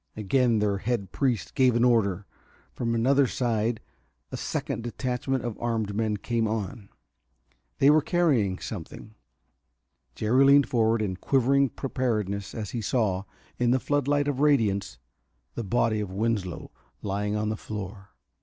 Again 0.17 0.57
their 0.57 0.79
head 0.79 1.11
priest 1.11 1.53
gave 1.53 1.75
an 1.75 1.83
order; 1.83 2.25
from 2.73 2.95
another 2.95 3.27
side 3.27 3.81
a 4.31 4.35
second 4.35 4.81
detachment 4.81 5.43
of 5.45 5.59
armed 5.59 5.93
men 5.93 6.17
came 6.17 6.47
on. 6.47 6.89
They 7.77 7.91
were 7.91 8.01
carrying 8.01 8.57
something. 8.57 9.13
Jerry 10.15 10.43
leaned 10.43 10.67
forward 10.67 11.03
in 11.03 11.17
quivering 11.17 11.69
preparedness 11.69 12.55
as 12.55 12.71
he 12.71 12.81
saw, 12.81 13.25
in 13.59 13.69
the 13.69 13.79
floodlight 13.79 14.27
of 14.27 14.39
radiance, 14.39 14.97
the 15.53 15.63
body 15.63 15.99
of 15.99 16.09
Winslow 16.09 16.71
lying 17.03 17.35
on 17.35 17.49
the 17.49 17.55
floor. 17.55 18.09